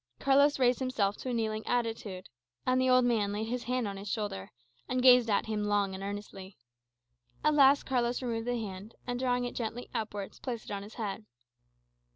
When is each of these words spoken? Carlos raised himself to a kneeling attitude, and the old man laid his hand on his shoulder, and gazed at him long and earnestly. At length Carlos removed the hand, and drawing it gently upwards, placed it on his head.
Carlos 0.19 0.57
raised 0.57 0.79
himself 0.79 1.15
to 1.15 1.29
a 1.29 1.33
kneeling 1.35 1.63
attitude, 1.67 2.27
and 2.65 2.81
the 2.81 2.89
old 2.89 3.05
man 3.05 3.31
laid 3.31 3.43
his 3.45 3.65
hand 3.65 3.87
on 3.87 3.97
his 3.97 4.09
shoulder, 4.09 4.49
and 4.89 5.03
gazed 5.03 5.29
at 5.29 5.45
him 5.45 5.63
long 5.65 5.93
and 5.93 6.03
earnestly. 6.03 6.57
At 7.43 7.53
length 7.53 7.85
Carlos 7.85 8.19
removed 8.23 8.47
the 8.47 8.57
hand, 8.57 8.95
and 9.05 9.19
drawing 9.19 9.45
it 9.45 9.53
gently 9.53 9.91
upwards, 9.93 10.39
placed 10.39 10.65
it 10.65 10.71
on 10.73 10.81
his 10.81 10.95
head. 10.95 11.27